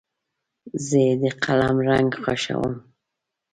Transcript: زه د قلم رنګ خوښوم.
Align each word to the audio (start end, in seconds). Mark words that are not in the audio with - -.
زه 0.87 1.01
د 1.21 1.23
قلم 1.43 1.75
رنګ 1.89 2.09
خوښوم. 2.21 2.73